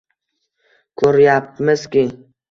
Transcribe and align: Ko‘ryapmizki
Ko‘ryapmizki 1.01 2.01